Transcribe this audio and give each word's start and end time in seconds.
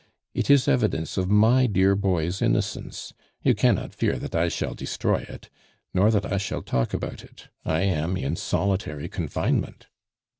It 0.33 0.49
is 0.49 0.67
evidence 0.67 1.15
of 1.15 1.29
my 1.29 1.67
dear 1.67 1.95
boy's 1.95 2.41
innocence 2.41 3.13
you 3.43 3.53
cannot 3.53 3.93
fear 3.93 4.17
that 4.17 4.33
I 4.33 4.47
shall 4.47 4.73
destroy 4.73 5.23
it 5.29 5.51
nor 5.93 6.09
that 6.09 6.25
I 6.33 6.37
shall 6.39 6.63
talk 6.63 6.95
about 6.95 7.23
it; 7.23 7.49
I 7.65 7.81
am 7.81 8.17
in 8.17 8.35
solitary 8.35 9.07
confinement." 9.07 9.89